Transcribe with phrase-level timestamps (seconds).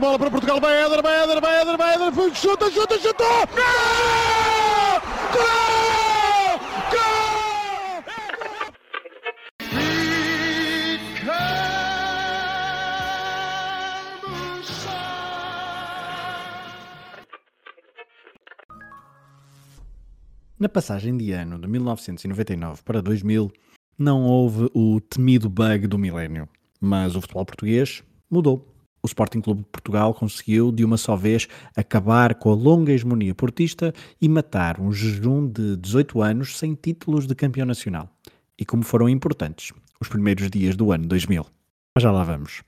[0.00, 3.26] bola para Portugal, vai Éder, vai Éder, vai Éder, vai Éder, foi, chuta, chuta, chutou!
[3.54, 5.00] Gol!
[5.32, 6.58] Gol!
[6.90, 7.36] Gol!
[20.58, 23.50] Na passagem de ano de 1999 para 2000,
[23.98, 26.48] não houve o temido bug do milénio,
[26.80, 28.75] mas o futebol português mudou
[29.06, 33.34] o Sporting Clube de Portugal conseguiu, de uma só vez, acabar com a longa hegemonia
[33.34, 38.10] portista e matar um jejum de 18 anos sem títulos de campeão nacional.
[38.58, 41.46] E como foram importantes os primeiros dias do ano 2000.
[41.94, 42.62] Mas já lá vamos.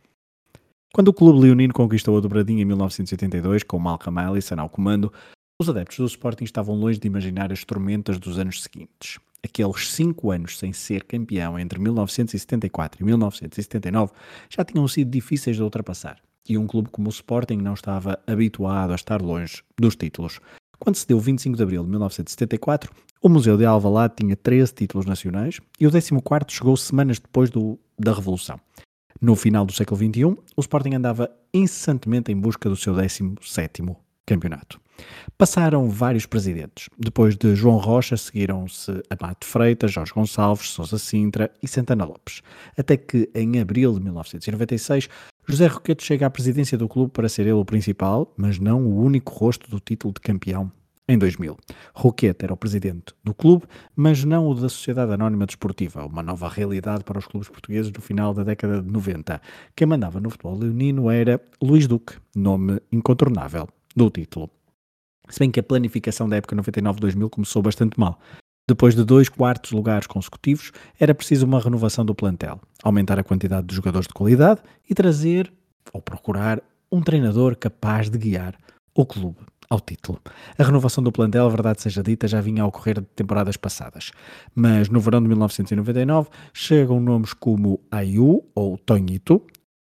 [0.94, 5.12] Quando o clube leonino conquistou a dobradinha em 1982, com Malcolm Allison ao comando,
[5.60, 9.18] os adeptos do Sporting estavam longe de imaginar as tormentas dos anos seguintes.
[9.44, 14.12] Aqueles cinco anos sem ser campeão entre 1974 e 1979
[14.48, 18.92] já tinham sido difíceis de ultrapassar e um clube como o Sporting não estava habituado
[18.92, 20.40] a estar longe dos títulos.
[20.78, 24.72] Quando se deu o 25 de abril de 1974, o Museu de Alvalade tinha 13
[24.72, 28.60] títulos nacionais e o 14º chegou semanas depois do, da Revolução.
[29.20, 34.80] No final do século XXI, o Sporting andava incessantemente em busca do seu 17º campeonato.
[35.36, 36.88] Passaram vários presidentes.
[36.98, 42.42] Depois de João Rocha, seguiram-se Amado Freitas, Jorge Gonçalves, Sousa Sintra e Santana Lopes.
[42.76, 45.08] Até que, em abril de 1996,
[45.50, 49.02] José Roquete chega à presidência do clube para ser ele o principal, mas não o
[49.02, 50.70] único rosto do título de campeão
[51.08, 51.56] em 2000.
[51.94, 53.64] Roquete era o presidente do clube,
[53.96, 58.02] mas não o da Sociedade Anónima Desportiva, uma nova realidade para os clubes portugueses do
[58.02, 59.40] final da década de 90.
[59.74, 64.50] Quem mandava no futebol leonino era Luís Duque, nome incontornável do título.
[65.30, 68.20] Se bem que a planificação da época 99-2000 começou bastante mal.
[68.68, 73.66] Depois de dois quartos lugares consecutivos, era preciso uma renovação do plantel, aumentar a quantidade
[73.66, 75.50] de jogadores de qualidade e trazer,
[75.90, 76.60] ou procurar,
[76.92, 78.54] um treinador capaz de guiar
[78.94, 79.38] o clube
[79.70, 80.20] ao título.
[80.58, 84.10] A renovação do plantel, a verdade seja dita, já vinha a ocorrer de temporadas passadas.
[84.54, 89.42] Mas no verão de 1999 chegam nomes como Ayu ou Tonhito,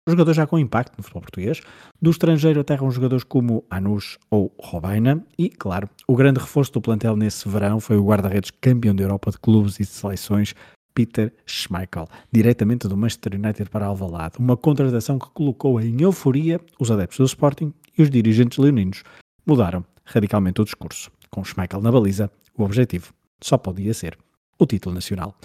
[0.07, 1.61] jogadores já com impacto no futebol português.
[2.01, 7.15] Do estrangeiro aterram jogadores como Anus ou Robaina e, claro, o grande reforço do plantel
[7.15, 10.53] nesse verão foi o guarda-redes campeão da Europa de clubes e de seleções,
[10.93, 14.35] Peter Schmeichel, diretamente do Manchester United para Alvalade.
[14.39, 19.03] Uma contratação que colocou em euforia os adeptos do Sporting e os dirigentes leoninos.
[19.45, 21.09] Mudaram radicalmente o discurso.
[21.29, 24.17] Com Schmeichel na baliza, o objetivo só podia ser
[24.59, 25.35] o título nacional.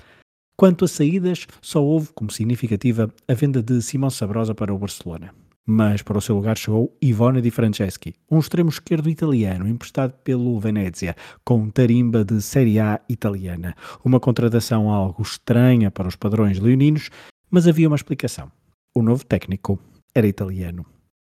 [0.61, 5.33] Quanto a saídas, só houve como significativa a venda de Simão Sabrosa para o Barcelona.
[5.65, 10.59] Mas para o seu lugar chegou Ivone Di Franceschi, um extremo esquerdo italiano emprestado pelo
[10.59, 11.15] Venezia,
[11.45, 13.77] com tarimba de Série A italiana.
[14.05, 17.09] Uma contratação algo estranha para os padrões leoninos,
[17.49, 18.51] mas havia uma explicação.
[18.97, 19.79] O novo técnico
[20.13, 20.85] era italiano.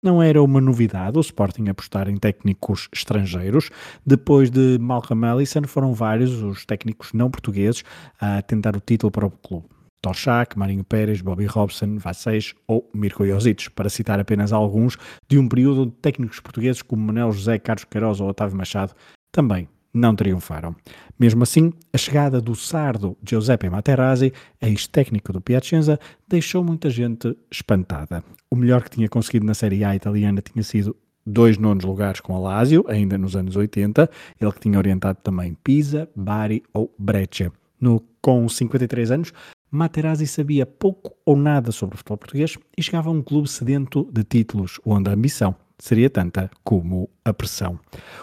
[0.04, 3.70] Não era uma novidade o Sporting apostar em técnicos estrangeiros.
[4.06, 7.86] Depois de Malcolm Allison, foram vários os técnicos não portugueses
[8.20, 9.68] a tentar o título para o clube.
[10.02, 14.98] Toshak, Marinho Pérez, Bobby Robson, Vasseis ou Mirko Josic, para citar apenas alguns
[15.30, 18.94] de um período onde técnicos portugueses como Manuel José, Carlos Queiroz ou Otávio Machado
[19.32, 20.76] também não triunfaram.
[21.20, 28.24] Mesmo assim, a chegada do sardo Giuseppe Materazzi, ex-técnico do Piacenza, deixou muita gente espantada.
[28.50, 30.96] O melhor que tinha conseguido na Série A italiana tinha sido
[31.26, 34.10] dois nonos lugares com a Lazio, ainda nos anos 80,
[34.42, 37.52] ele que tinha orientado também Pisa, Bari ou Breccia.
[37.80, 39.34] No, com 53 anos,
[39.70, 44.08] Materazzi sabia pouco ou nada sobre o futebol português e chegava a um clube sedento
[44.12, 47.80] de títulos, onde a ambição seria tanta como a pressão.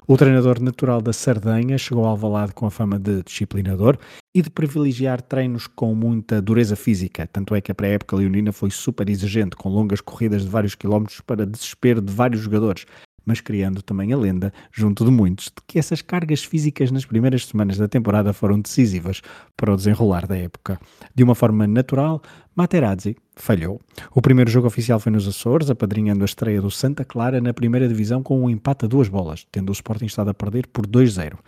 [0.07, 3.99] O treinador natural da Sardenha chegou ao Alvalade com a fama de disciplinador
[4.35, 8.71] e de privilegiar treinos com muita dureza física, tanto é que a pré-época leonina foi
[8.71, 12.87] super exigente, com longas corridas de vários quilómetros para desespero de vários jogadores,
[13.31, 17.47] mas criando também a lenda, junto de muitos, de que essas cargas físicas nas primeiras
[17.47, 19.23] semanas da temporada foram decisivas
[19.57, 20.81] para o desenrolar da época.
[21.15, 22.21] De uma forma natural,
[22.57, 23.81] Materazzi falhou.
[24.13, 27.87] O primeiro jogo oficial foi nos Açores, apadrinhando a estreia do Santa Clara na primeira
[27.87, 31.39] divisão com um empate a duas bolas, tendo o Sporting estado a perder por 2-0.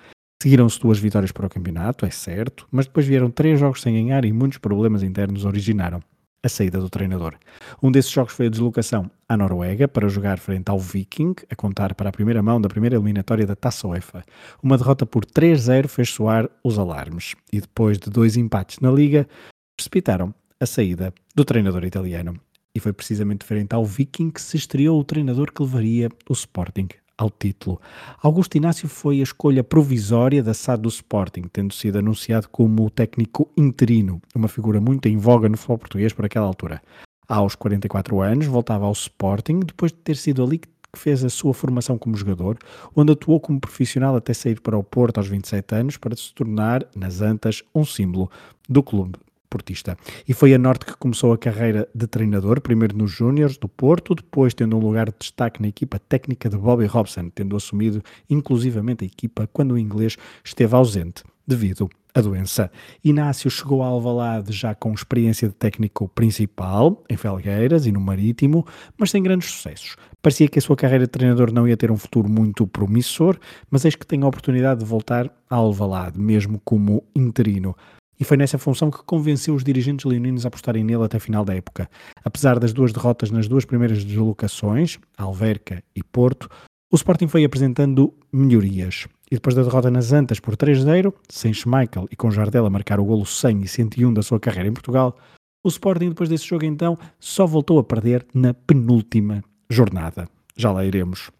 [0.41, 4.25] Seguiram-se duas vitórias para o campeonato, é certo, mas depois vieram três jogos sem ganhar
[4.25, 6.01] e muitos problemas internos originaram
[6.43, 7.35] a saída do treinador.
[7.83, 11.95] Um desses jogos foi a deslocação à Noruega para jogar frente ao Viking, a contar
[11.95, 14.25] para a primeira mão da primeira eliminatória da Taça UEFA.
[14.63, 19.29] Uma derrota por 3-0 fez soar os alarmes e depois de dois empates na Liga,
[19.77, 22.39] precipitaram a saída do treinador italiano.
[22.75, 26.89] E foi precisamente frente ao Viking que se estreou o treinador que levaria o Sporting
[27.23, 27.81] ao título.
[28.21, 32.91] Augusto Inácio foi a escolha provisória da SAD do Sporting, tendo sido anunciado como o
[32.91, 36.83] técnico interino, uma figura muito em voga no futebol português por aquela altura.
[37.29, 41.55] Aos 44 anos, voltava ao Sporting, depois de ter sido ali que fez a sua
[41.55, 42.59] formação como jogador,
[42.95, 46.85] onde atuou como profissional até sair para o Porto aos 27 anos, para se tornar,
[46.95, 48.31] nas Antas, um símbolo
[48.69, 49.19] do clube
[49.53, 49.99] portista.
[50.27, 54.15] E foi a Norte que começou a carreira de treinador, primeiro nos Júniors do Porto,
[54.15, 59.05] depois tendo um lugar de destaque na equipa técnica de Bobby Robson, tendo assumido inclusivamente
[59.05, 62.71] a equipa quando o inglês esteve ausente devido à doença.
[63.05, 68.67] Inácio chegou a Alvalade já com experiência de técnico principal, em Felgueiras e no Marítimo,
[68.97, 69.97] mas sem grandes sucessos.
[70.23, 73.39] Parecia que a sua carreira de treinador não ia ter um futuro muito promissor,
[73.71, 77.77] mas eis que tem a oportunidade de voltar a Alvalade, mesmo como interino
[78.23, 81.45] e foi nessa função que convenceu os dirigentes leoninos a apostarem nele até a final
[81.45, 81.91] da época.
[82.25, 86.49] Apesar das duas derrotas nas duas primeiras deslocações, Alverca e Porto,
[86.89, 89.09] o Sporting foi apresentando melhorias.
[89.29, 93.01] E depois da derrota nas Antas por 3-0, sem Schmeichel e com Jardel a marcar
[93.01, 95.19] o golo 100 e 101 da sua carreira em Portugal,
[95.65, 100.29] o Sporting depois desse jogo então só voltou a perder na penúltima jornada.
[100.57, 101.33] Já lá iremos.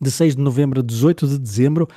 [0.00, 1.88] De 6 de novembro a 18 de dezembro,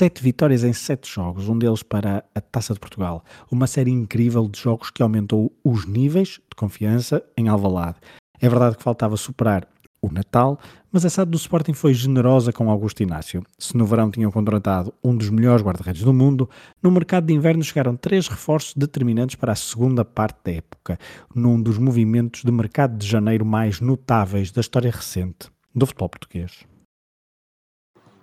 [0.00, 3.24] Sete vitórias em sete jogos, um deles para a Taça de Portugal.
[3.50, 7.96] Uma série incrível de jogos que aumentou os níveis de confiança em Alvalade.
[8.40, 9.66] É verdade que faltava superar
[10.00, 10.56] o Natal,
[10.92, 13.42] mas a SAD do Sporting foi generosa com Augusto Inácio.
[13.58, 16.48] Se no verão tinham contratado um dos melhores guarda-redes do mundo,
[16.80, 20.96] no mercado de inverno chegaram três reforços determinantes para a segunda parte da época,
[21.34, 26.64] num dos movimentos de mercado de janeiro mais notáveis da história recente do futebol português.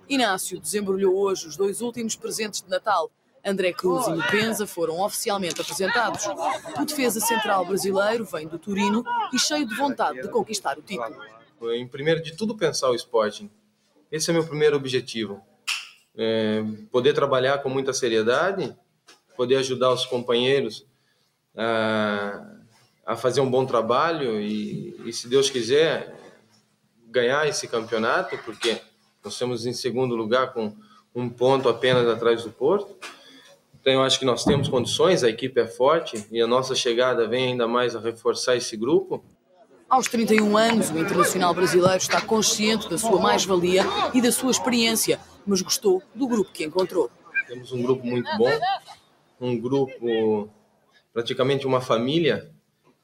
[0.08, 3.10] Inácio desembrulhou hoje os dois últimos presentes de Natal.
[3.44, 6.26] André Cruz e Mupenza foram oficialmente apresentados.
[6.80, 11.16] O defesa central brasileiro vem do Turino e cheio de vontade de conquistar o título.
[11.72, 13.48] Em primeiro de tudo pensar o Sporting.
[14.10, 15.40] Esse é meu primeiro objetivo.
[16.16, 18.76] É poder trabalhar com muita seriedade,
[19.36, 20.84] poder ajudar os companheiros
[21.56, 22.56] a,
[23.04, 26.14] a fazer um bom trabalho e, e, se Deus quiser,
[27.06, 28.80] ganhar esse campeonato, porque
[29.26, 30.72] nós estamos em segundo lugar com
[31.12, 32.96] um ponto apenas atrás do Porto.
[33.80, 37.26] Então eu acho que nós temos condições, a equipe é forte e a nossa chegada
[37.26, 39.24] vem ainda mais a reforçar esse grupo.
[39.88, 43.82] Aos 31 anos, o internacional brasileiro está consciente da sua mais-valia
[44.14, 47.10] e da sua experiência, mas gostou do grupo que encontrou.
[47.48, 48.50] Temos um grupo muito bom,
[49.40, 50.48] um grupo
[51.12, 52.48] praticamente uma família.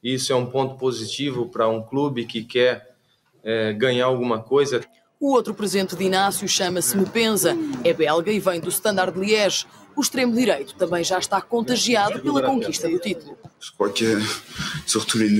[0.01, 2.95] Isso é um ponto positivo para um clube que quer
[3.43, 4.81] é, ganhar alguma coisa.
[5.23, 9.67] O outro presente de Inácio chama-se Mupenza, é belga e vem do Standard de Liège.
[9.95, 13.39] O extremo direito também já está contagiado pela conquista do título.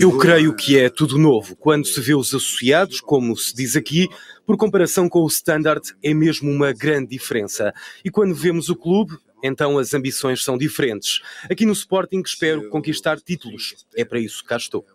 [0.01, 1.57] Eu creio que é tudo novo.
[1.57, 4.09] Quando se vê os associados, como se diz aqui,
[4.47, 7.75] por comparação com o Standard, é mesmo uma grande diferença.
[8.05, 11.21] E quando vemos o clube, então as ambições são diferentes.
[11.51, 13.85] Aqui no Sporting espero conquistar títulos.
[13.97, 14.87] É para isso que cá estou.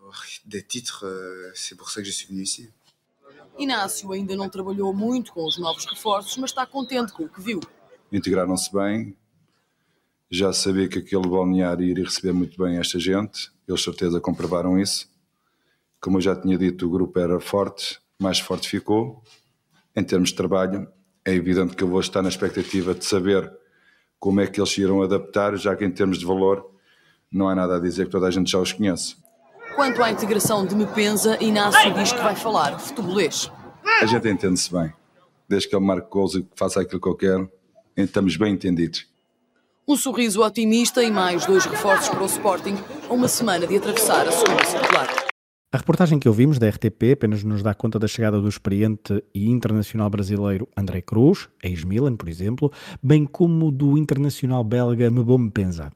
[3.58, 7.40] Inácio ainda não trabalhou muito com os novos reforços, mas está contente com o que
[7.40, 7.60] viu.
[8.12, 9.16] Integraram-se bem,
[10.30, 15.10] já sabia que aquele balneário iria receber muito bem esta gente, eles certeza comprovaram isso.
[16.00, 19.22] Como eu já tinha dito, o grupo era forte, mais forte ficou.
[19.96, 20.86] Em termos de trabalho,
[21.24, 23.52] é evidente que eu vou estar na expectativa de saber
[24.18, 26.70] como é que eles irão adaptar, já que em termos de valor
[27.30, 29.16] não há nada a dizer que toda a gente já os conhece.
[29.78, 33.48] Quanto à integração de Mepenza, Inácio diz que vai falar futebolês.
[34.02, 34.92] A gente entende-se bem.
[35.48, 37.48] Desde que ele marque gols e faça aquilo que eu quero,
[37.96, 39.06] estamos bem entendidos.
[39.86, 42.74] Um sorriso otimista e mais dois reforços para o Sporting
[43.08, 45.28] a uma semana de atravessar a segunda circular.
[45.70, 49.48] A reportagem que ouvimos da RTP apenas nos dá conta da chegada do experiente e
[49.48, 55.92] internacional brasileiro André Cruz, ex-Milan, por exemplo, bem como do internacional belga Mbom Penza.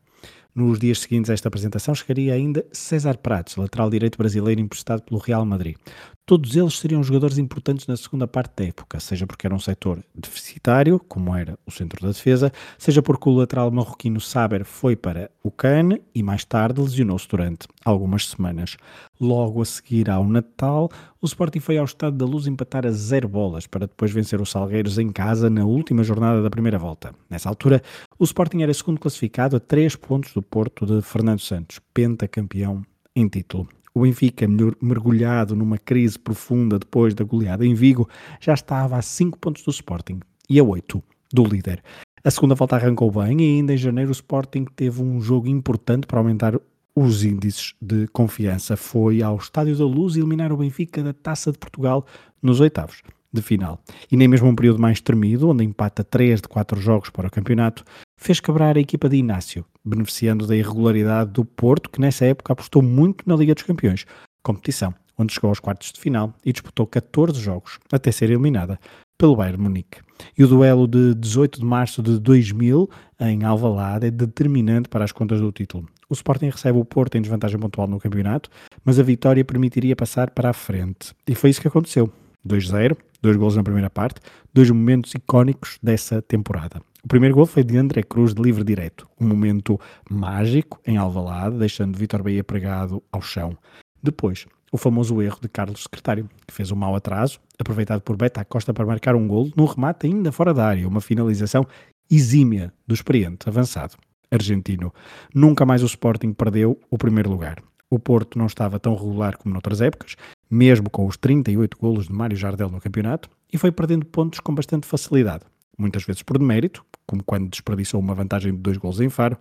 [0.54, 5.18] Nos dias seguintes a esta apresentação chegaria ainda César Prates, lateral direito brasileiro emprestado pelo
[5.18, 5.76] Real Madrid.
[6.24, 10.04] Todos eles seriam jogadores importantes na segunda parte da época, seja porque era um setor
[10.14, 15.32] deficitário, como era o centro da defesa, seja porque o lateral marroquino Saber foi para
[15.42, 18.76] o Cannes e mais tarde lesionou-se durante algumas semanas.
[19.20, 20.88] Logo a seguir ao Natal,
[21.20, 24.50] o Sporting foi ao Estado da Luz empatar a zero bolas para depois vencer os
[24.50, 27.12] Salgueiros em casa na última jornada da primeira volta.
[27.28, 27.82] Nessa altura,
[28.16, 32.82] o Sporting era segundo classificado a três pontos do Porto de Fernando Santos, pentacampeão
[33.16, 33.68] em título.
[33.94, 34.46] O Benfica,
[34.80, 38.08] mergulhado numa crise profunda depois da goleada em Vigo,
[38.40, 41.82] já estava a 5 pontos do Sporting e a 8 do líder.
[42.24, 46.06] A segunda volta arrancou bem e ainda em janeiro o Sporting teve um jogo importante
[46.06, 46.58] para aumentar
[46.94, 48.76] os índices de confiança.
[48.76, 52.06] Foi ao Estádio da Luz eliminar o Benfica da Taça de Portugal
[52.40, 53.80] nos oitavos de final.
[54.10, 57.30] E nem mesmo um período mais tremido, onde empata 3 de 4 jogos para o
[57.30, 57.84] campeonato,
[58.22, 62.82] fez quebrar a equipa de Inácio, beneficiando da irregularidade do Porto, que nessa época apostou
[62.82, 64.04] muito na Liga dos Campeões,
[64.42, 68.78] competição onde chegou aos quartos de final e disputou 14 jogos, até ser eliminada
[69.18, 70.00] pelo Bayern Munique.
[70.36, 72.88] E o duelo de 18 de março de 2000
[73.20, 75.86] em Alvalade é determinante para as contas do título.
[76.08, 78.50] O Sporting recebe o Porto em desvantagem pontual no campeonato,
[78.84, 81.14] mas a vitória permitiria passar para a frente.
[81.26, 82.12] E foi isso que aconteceu.
[82.46, 84.20] 2-0, dois gols na primeira parte,
[84.52, 86.82] dois momentos icónicos dessa temporada.
[87.04, 89.78] O primeiro gol foi de André Cruz de livre direto, um momento
[90.08, 93.56] mágico em Alvalade, deixando Vitor Bahia pregado ao chão.
[94.00, 98.44] Depois, o famoso erro de Carlos Secretário, que fez um mau atraso, aproveitado por Beta
[98.44, 101.66] Costa para marcar um gol num remate ainda fora da área, uma finalização
[102.10, 103.96] exímia do experiente avançado
[104.32, 104.92] argentino.
[105.34, 107.62] Nunca mais o Sporting perdeu o primeiro lugar.
[107.90, 110.16] O Porto não estava tão regular como noutras épocas,
[110.50, 114.54] mesmo com os 38 golos de Mário Jardel no campeonato, e foi perdendo pontos com
[114.54, 115.44] bastante facilidade,
[115.76, 119.38] muitas vezes por demérito, como quando desperdiçou uma vantagem de dois golos em Faro,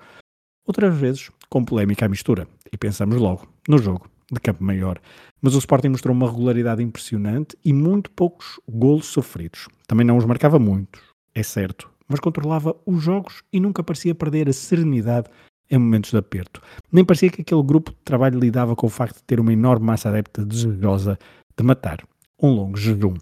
[0.65, 5.00] outras vezes com polémica à mistura, e pensamos logo no jogo de campo maior.
[5.41, 9.68] Mas o Sporting mostrou uma regularidade impressionante e muito poucos golos sofridos.
[9.88, 11.01] Também não os marcava muitos,
[11.36, 15.30] é certo, mas controlava os jogos e nunca parecia perder a serenidade
[15.70, 16.62] em momentos de aperto.
[16.91, 19.86] Nem parecia que aquele grupo de trabalho lidava com o facto de ter uma enorme
[19.86, 21.18] massa adepta desejosa
[21.58, 22.03] de matar
[22.42, 23.14] um longo jejum.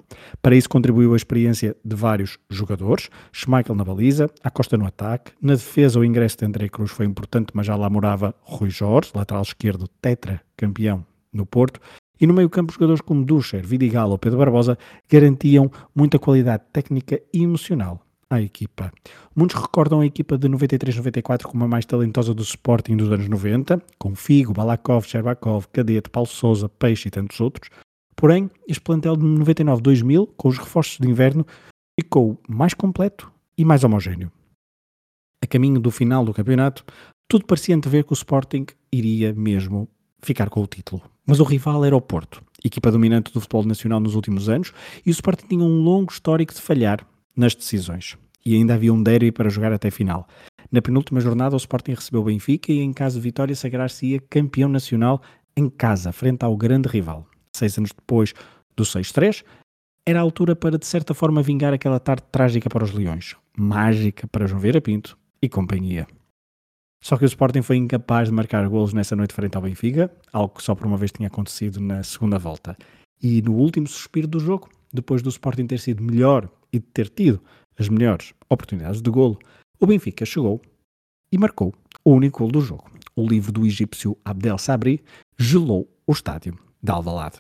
[0.42, 5.54] Para isso contribuiu a experiência de vários jogadores, Schmeichel na baliza, Acosta no ataque, na
[5.54, 9.44] defesa o ingresso de André Cruz foi importante, mas já lá morava Rui Jorge, lateral
[9.44, 11.80] esquerdo tetra campeão no Porto,
[12.20, 14.78] e no meio campo jogadores como Duscher, Vidigal ou Pedro Barbosa
[15.10, 18.92] garantiam muita qualidade técnica e emocional à equipa.
[19.36, 23.82] Muitos recordam a equipa de 93-94 como a mais talentosa do Sporting dos anos 90,
[23.98, 27.70] com Figo, Balakov, Sherbakov, Cadete, Paulo Souza, Peixe e tantos outros.
[28.20, 31.48] Porém, este plantel de 99-2000, com os reforços de inverno,
[31.98, 34.30] ficou mais completo e mais homogéneo.
[35.42, 36.84] A caminho do final do campeonato,
[37.30, 39.88] tudo parecia antever que o Sporting iria mesmo
[40.22, 41.02] ficar com o título.
[41.26, 44.74] Mas o rival era o Porto, equipa dominante do futebol nacional nos últimos anos,
[45.06, 48.18] e o Sporting tinha um longo histórico de falhar nas decisões.
[48.46, 50.28] E ainda havia um derby para jogar até a final.
[50.70, 54.68] Na penúltima jornada, o Sporting recebeu o Benfica e, em caso de vitória, sagrar-se-ia campeão
[54.68, 55.22] nacional
[55.56, 57.29] em casa, frente ao grande rival.
[57.56, 58.34] Seis anos depois
[58.76, 59.44] do 6-3,
[60.06, 64.28] era a altura para, de certa forma, vingar aquela tarde trágica para os Leões, mágica
[64.28, 66.08] para João Vieira Pinto e companhia.
[67.02, 70.56] Só que o Sporting foi incapaz de marcar golos nessa noite frente ao Benfica, algo
[70.56, 72.78] que só por uma vez tinha acontecido na segunda volta.
[73.22, 77.10] E no último suspiro do jogo, depois do Sporting ter sido melhor e de ter
[77.10, 77.42] tido
[77.78, 79.40] as melhores oportunidades de golo,
[79.80, 80.62] o Benfica chegou
[81.32, 82.90] e marcou o único golo do jogo.
[83.16, 85.02] O livro do egípcio Abdel Sabri
[85.38, 87.40] gelou o estádio de Alvalade.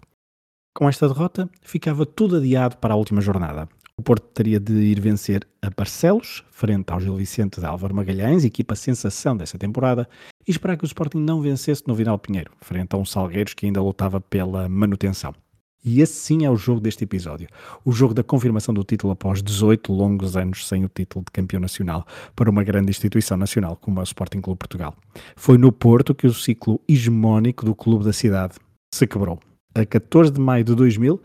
[0.74, 3.67] Com esta derrota, ficava tudo adiado para a última jornada.
[3.98, 8.46] O Porto teria de ir vencer a Barcelos, frente ao Gil Vicente de Álvaro Magalhães,
[8.46, 10.08] equipa sensação dessa temporada,
[10.48, 13.65] e esperar que o Sporting não vencesse no Vinal Pinheiro, frente a um Salgueiros que
[13.65, 15.34] ainda lutava pela manutenção.
[15.84, 17.48] E esse sim é o jogo deste episódio.
[17.84, 21.60] O jogo da confirmação do título após 18 longos anos sem o título de campeão
[21.60, 22.05] nacional
[22.36, 24.96] para uma grande instituição nacional como é o Sporting Clube Portugal.
[25.36, 28.55] Foi no Porto que o ciclo hegemónico do clube da cidade
[28.93, 29.39] se quebrou.
[29.75, 31.22] A 14 de maio de 2000,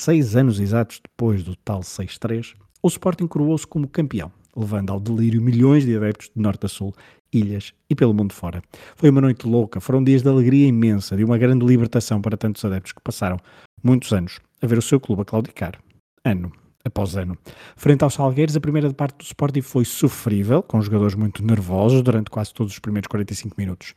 [0.00, 5.40] seis anos exatos depois do tal 6-3, o Sporting coroou-se como campeão, levando ao delírio
[5.40, 6.92] milhões de adeptos de norte a sul,
[7.32, 8.62] ilhas e pelo mundo fora.
[8.96, 12.64] Foi uma noite louca, foram dias de alegria imensa, de uma grande libertação para tantos
[12.64, 13.38] adeptos que passaram
[13.82, 15.78] muitos anos a ver o seu clube a claudicar,
[16.24, 16.52] ano
[16.84, 17.36] após ano.
[17.76, 22.30] Frente aos Salgueiros, a primeira parte do Sporting foi sofrível, com jogadores muito nervosos durante
[22.30, 23.94] quase todos os primeiros 45 minutos.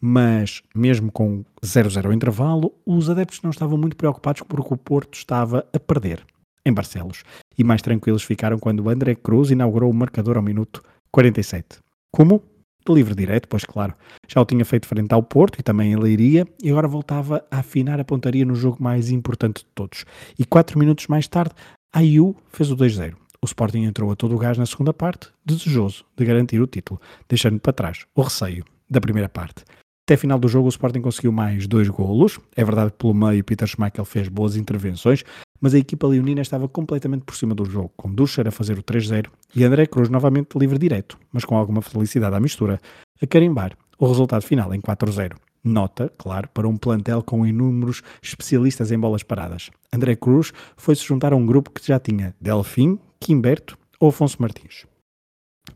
[0.00, 5.14] Mas, mesmo com 0-0 ao intervalo, os adeptos não estavam muito preocupados porque o Porto
[5.14, 6.24] estava a perder
[6.64, 7.22] em Barcelos.
[7.56, 11.78] E mais tranquilos ficaram quando André Cruz inaugurou o marcador ao minuto 47.
[12.10, 12.42] Como?
[12.86, 13.94] de livre direto, pois claro,
[14.26, 17.58] já o tinha feito frente ao Porto e também em Leiria, e agora voltava a
[17.58, 20.04] afinar a pontaria no jogo mais importante de todos.
[20.38, 21.54] E quatro minutos mais tarde,
[21.92, 23.14] a IU fez o 2-0.
[23.42, 27.00] O Sporting entrou a todo o gás na segunda parte, desejoso de garantir o título,
[27.28, 29.64] deixando para trás o receio da primeira parte.
[30.10, 32.40] Até final do jogo, o Sporting conseguiu mais dois golos.
[32.56, 35.22] É verdade que pelo meio Peter Schmeichel fez boas intervenções,
[35.60, 38.82] mas a equipa leonina estava completamente por cima do jogo, com Ducher a fazer o
[38.82, 42.80] 3-0 e André Cruz novamente livre direto, mas com alguma felicidade à mistura,
[43.22, 45.36] a carimbar o resultado final em 4-0.
[45.62, 49.70] Nota, claro, para um plantel com inúmeros especialistas em bolas paradas.
[49.94, 54.86] André Cruz foi-se juntar a um grupo que já tinha Delfim, Quimberto ou Afonso Martins.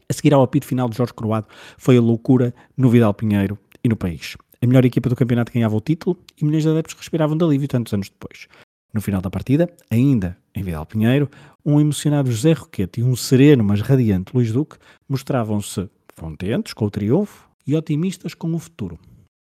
[0.08, 1.46] A seguir ao apito final de Jorge Croado
[1.78, 4.36] foi a loucura no Vidal Pinheiro e no país.
[4.62, 7.68] A melhor equipa do campeonato ganhava o título e milhões de adeptos respiravam de alívio
[7.68, 8.48] tantos anos depois.
[8.94, 11.28] No final da partida, ainda em Vidal Pinheiro,
[11.64, 14.76] um emocionado José Roquete e um sereno mas radiante Luís Duque
[15.08, 18.98] mostravam-se contentes com o triunfo e otimistas com o futuro.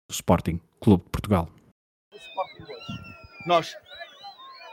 [0.08, 1.48] O Sporting Clube de Portugal.
[3.46, 3.74] Nós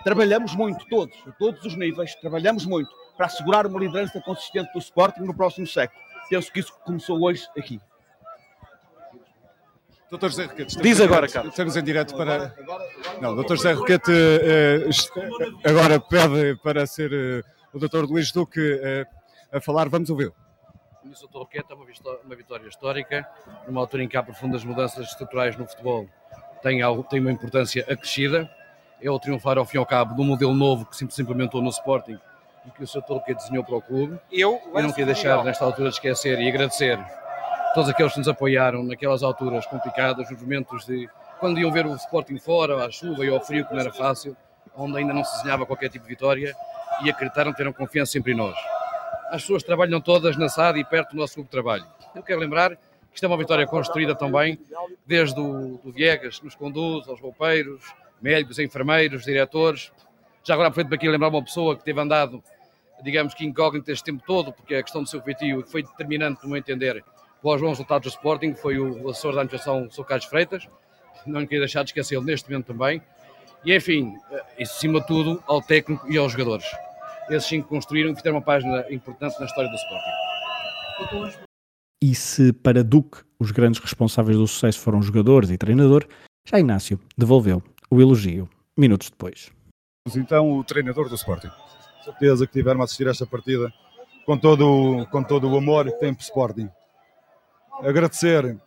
[0.04, 4.80] trabalhamos muito, todos, a todos os níveis, trabalhamos muito para assegurar uma liderança consistente do
[4.80, 6.00] Sporting no próximo século.
[6.30, 7.80] Penso que isso começou hoje aqui.
[10.10, 11.52] Doutor José Roquete, estamos Diz agora, Carlos.
[11.52, 12.56] Estamos em direto para.
[13.22, 14.90] Não, doutor José Roquete eh,
[15.66, 19.06] agora pede para ser eh, o doutor Luís Duque eh,
[19.52, 19.90] a falar.
[19.90, 20.34] Vamos ouvi-lo.
[21.04, 21.38] O Dr.
[21.40, 23.28] Roquete é uma, vitória histórica,
[23.66, 26.08] numa altura em que há profundas mudanças estruturais no futebol,
[26.62, 28.50] tem, algo, tem uma importância acrescida.
[29.02, 31.62] É o triunfar, ao fim e ao cabo, de um modelo novo que se implementou
[31.62, 32.18] no Sporting
[32.66, 33.04] e que o Sr.
[33.08, 34.20] Roquete desenhou para o clube.
[34.32, 36.98] Eu, Eu não queria deixar, nesta altura, de esquecer e agradecer
[37.74, 41.10] todos aqueles que nos apoiaram naquelas alturas complicadas, nos momentos de
[41.40, 44.36] quando iam ver o Sporting fora, à chuva e ao frio, que não era fácil,
[44.76, 46.56] onde ainda não se desenhava qualquer tipo de vitória
[47.04, 48.56] e acreditaram, teram confiança sempre em nós.
[49.30, 51.86] As pessoas trabalham todas na SAD e perto do nosso grupo de trabalho.
[52.16, 52.80] Eu quero lembrar que
[53.14, 54.60] isto é uma vitória construída também
[55.06, 57.84] desde o do Viegas, que nos conduz, aos roupeiros,
[58.22, 59.92] médicos, enfermeiros, diretores.
[60.44, 62.42] Já agora aproveito para aqui lembrar uma pessoa que teve andado,
[63.04, 66.50] digamos que incógnita este tempo todo, porque a questão do seu feitio foi determinante, no
[66.50, 67.04] meu entender,
[67.42, 70.06] para os bons resultados do Sporting, foi o assessor da administração, o Sr.
[70.06, 70.68] Carlos Freitas.
[71.26, 73.02] Não queria deixar de esquecê-lo neste momento também.
[73.66, 76.66] E enfim, eh, isso acima de tudo, ao técnico e aos jogadores.
[77.30, 81.38] Esses cinco construíram e fizeram uma página importante na história do Sporting.
[82.02, 86.08] E se para Duque os grandes responsáveis do sucesso foram jogadores e treinador,
[86.48, 89.52] já Inácio devolveu o elogio minutos depois.
[90.16, 91.50] Então, o treinador do Sporting.
[92.04, 93.70] certeza que tiveram a assistir a esta partida
[94.26, 94.66] com todo,
[95.02, 96.70] o- com todo o amor que tem para o Sporting.
[97.82, 98.58] Agradecer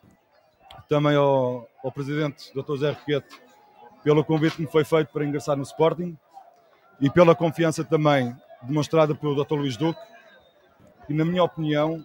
[0.89, 2.69] também ao, ao Presidente, Dr.
[2.69, 3.41] José Roquete,
[4.05, 6.17] pelo convite que me foi feito para ingressar no Sporting
[7.01, 9.55] e pela confiança também demonstrada pelo Dr.
[9.55, 10.01] Luís Duque,
[11.07, 12.05] que, na minha opinião,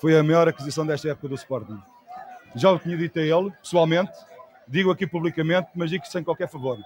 [0.00, 1.80] foi a maior aquisição desta época do Sporting.
[2.54, 4.12] Já o tinha dito a ele, pessoalmente,
[4.68, 6.78] digo aqui publicamente, mas digo sem qualquer favor.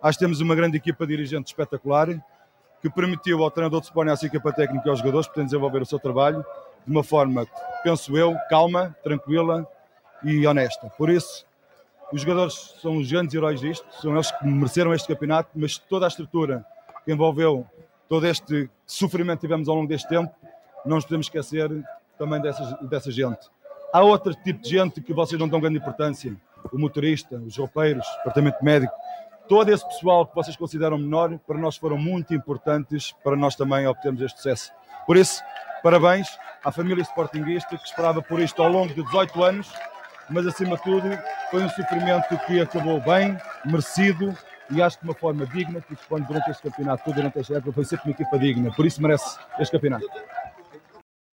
[0.00, 2.08] Acho que temos uma grande equipa dirigente espetacular,
[2.80, 5.86] que permitiu ao treinador de Sporting, à equipa técnica e aos jogadores poderem desenvolver o
[5.86, 6.44] seu trabalho
[6.86, 7.46] de uma forma,
[7.82, 9.66] penso eu, calma, tranquila
[10.22, 10.88] e honesta.
[10.96, 11.44] Por isso,
[12.12, 16.06] os jogadores são os grandes heróis disto, são eles que mereceram este campeonato, mas toda
[16.06, 16.64] a estrutura
[17.04, 17.66] que envolveu
[18.08, 20.34] todo este sofrimento que tivemos ao longo deste tempo,
[20.84, 21.70] não nos podemos esquecer
[22.18, 23.48] também dessas, dessa gente.
[23.92, 26.34] Há outro tipo de gente que vocês não dão grande importância,
[26.72, 28.92] o motorista, os roupeiros, o departamento médico,
[29.48, 33.86] todo esse pessoal que vocês consideram menor, para nós foram muito importantes para nós também
[33.86, 34.72] obtermos este sucesso.
[35.06, 35.42] Por isso,
[35.82, 36.28] parabéns
[36.64, 39.72] à família sportinguista que esperava por isto ao longo de 18 anos,
[40.30, 41.08] mas acima de tudo
[41.50, 44.36] foi um sofrimento que acabou bem, merecido
[44.70, 47.54] e acho que de uma forma digna, que Sporting durante este campeonato, todo durante esta
[47.54, 50.06] época, foi sempre uma equipa digna, por isso merece este campeonato.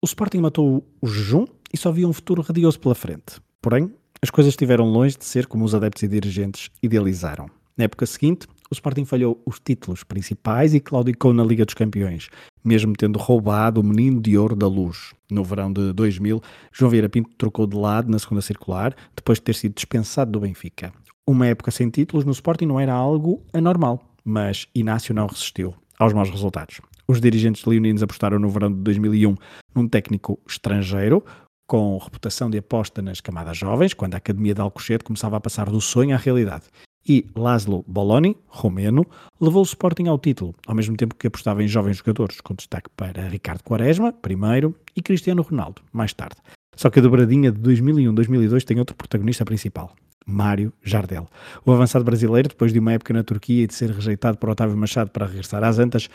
[0.02, 3.40] O Sporting matou o jejum e só via um futuro radioso pela frente.
[3.60, 7.46] Porém, as coisas estiveram longe de ser como os adeptos e dirigentes idealizaram.
[7.76, 12.28] Na época seguinte, o Sporting falhou os títulos principais e claudicou na Liga dos Campeões,
[12.64, 15.12] mesmo tendo roubado o menino de ouro da luz.
[15.30, 19.44] No verão de 2000, João Vieira Pinto trocou de lado na segunda circular, depois de
[19.44, 20.92] ter sido dispensado do Benfica.
[21.26, 26.12] Uma época sem títulos no Sporting não era algo anormal, mas Inácio não resistiu aos
[26.12, 26.80] maus resultados.
[27.06, 29.37] Os dirigentes leoninos apostaram no verão de 2001
[29.74, 31.24] num técnico estrangeiro,
[31.66, 35.70] com reputação de aposta nas camadas jovens, quando a Academia de Alcochete começava a passar
[35.70, 36.64] do sonho à realidade.
[37.07, 39.07] E Laszlo Boloni, romeno,
[39.38, 42.88] levou o Sporting ao título, ao mesmo tempo que apostava em jovens jogadores, com destaque
[42.97, 46.37] para Ricardo Quaresma, primeiro, e Cristiano Ronaldo, mais tarde.
[46.75, 49.95] Só que a dobradinha de 2001-2002 tem outro protagonista principal,
[50.27, 51.29] Mário Jardel.
[51.64, 54.77] O avançado brasileiro, depois de uma época na Turquia e de ser rejeitado por Otávio
[54.77, 56.09] Machado para regressar às Antas,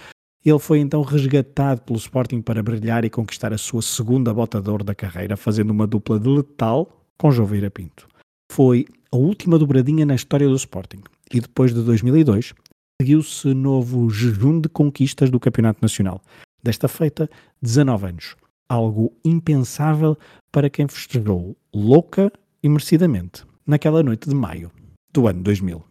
[0.43, 4.95] ele foi então resgatado pelo Sporting para brilhar e conquistar a sua segunda bota da
[4.95, 8.07] carreira, fazendo uma dupla de letal com João Vieira Pinto.
[8.51, 12.53] Foi a última dobradinha na história do Sporting e depois de 2002
[13.01, 16.21] seguiu-se novo jejum de conquistas do Campeonato Nacional.
[16.61, 17.29] Desta feita,
[17.61, 18.35] 19 anos.
[18.67, 20.17] Algo impensável
[20.51, 22.31] para quem festejou louca
[22.61, 24.71] e merecidamente naquela noite de maio
[25.11, 25.83] do ano 2000.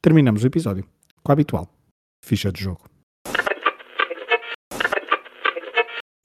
[0.00, 0.84] Terminamos o episódio
[1.22, 1.68] com a habitual
[2.24, 2.82] ficha de jogo.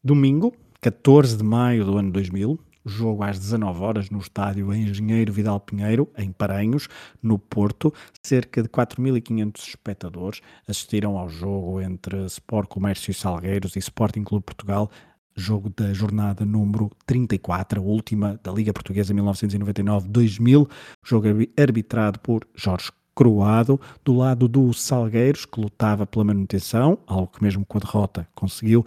[0.03, 5.59] Domingo, 14 de maio do ano 2000, jogo às 19 horas no estádio Engenheiro Vidal
[5.59, 6.87] Pinheiro, em Paranhos,
[7.21, 7.93] no Porto.
[8.21, 14.45] Cerca de 4.500 espectadores assistiram ao jogo entre Sport Comércio e Salgueiros e Sporting Clube
[14.45, 14.89] Portugal,
[15.35, 20.69] jogo da jornada número 34, a última da Liga Portuguesa 1999-2000,
[21.03, 27.43] jogo arbitrado por Jorge Croado, do lado do Salgueiros, que lutava pela manutenção, algo que
[27.43, 28.83] mesmo com a derrota conseguiu.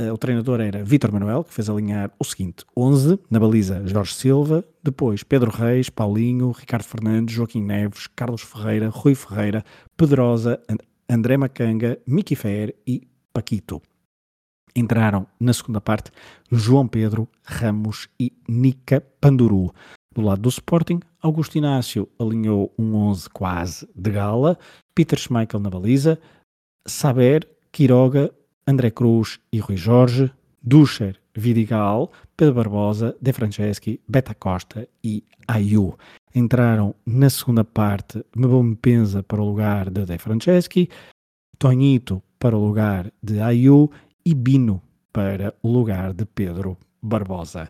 [0.00, 4.14] Eh, o treinador era Vítor Manuel, que fez alinhar o seguinte: 11, na baliza Jorge
[4.14, 9.62] Silva, depois Pedro Reis, Paulinho, Ricardo Fernandes, Joaquim Neves, Carlos Ferreira, Rui Ferreira,
[9.98, 10.58] Pedrosa,
[11.06, 13.82] André Macanga, Miki Fer e Paquito.
[14.74, 16.10] Entraram na segunda parte
[16.50, 19.70] João Pedro, Ramos e Nica Panduru.
[20.14, 24.58] Do lado do Sporting, Augusto Inácio alinhou um 11 quase de gala,
[24.94, 26.18] Peter Schmeichel na baliza,
[26.86, 28.32] Saber, Quiroga,
[28.66, 35.96] André Cruz e Rui Jorge, Duscher, Vidigal, Pedro Barbosa, De Franceschi, Beta Costa e Ayu.
[36.34, 40.88] Entraram na segunda parte Mbom Penza para o lugar de De Franceschi,
[41.58, 43.90] Tonito para o lugar de Ayu
[44.24, 47.68] e Bino para o lugar de Pedro Barbosa.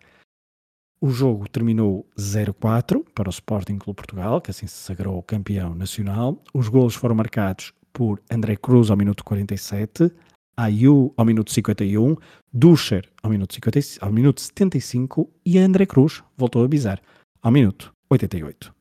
[1.00, 6.42] O jogo terminou 0-4 para o Sporting Clube Portugal, que assim se sagrou campeão nacional.
[6.52, 10.12] Os golos foram marcados por André Cruz ao minuto 47,
[10.56, 12.16] Ayu ao minuto 51,
[12.52, 17.00] Duscher ao minuto, 50, ao minuto 75 e André Cruz voltou a bizar
[17.42, 18.74] ao minuto 88.